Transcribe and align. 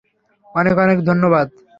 অনেক 0.55 0.75
অনেক 0.77 0.97
ধন্যবাদ। 1.05 1.47